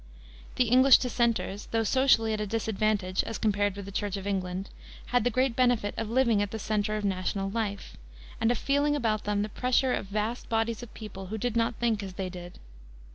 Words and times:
The 0.55 0.63
English 0.69 0.97
dissenters, 0.97 1.67
though 1.69 1.83
socially 1.83 2.33
at 2.33 2.41
a 2.41 2.47
disadvantage 2.47 3.23
as 3.25 3.37
compared 3.37 3.75
with 3.75 3.85
the 3.85 3.91
Church 3.91 4.17
of 4.17 4.25
England, 4.25 4.67
had 5.13 5.23
the 5.23 5.29
great 5.29 5.55
benefit 5.55 5.93
of 5.95 6.09
living 6.09 6.41
at 6.41 6.49
the 6.49 6.57
center 6.57 6.97
of 6.97 7.05
national 7.05 7.51
life, 7.51 7.97
and 8.41 8.49
of 8.49 8.57
feeling 8.57 8.95
about 8.95 9.25
them 9.25 9.43
the 9.43 9.49
pressure 9.49 9.93
of 9.93 10.07
vast 10.07 10.49
bodies 10.49 10.81
of 10.81 10.91
people 10.95 11.27
who 11.27 11.37
did 11.37 11.55
not 11.55 11.75
think 11.75 12.01
as 12.01 12.13
they 12.13 12.29
did. 12.31 12.57